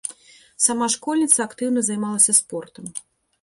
[0.67, 2.91] Сама школьніца актыўна займалася спортам.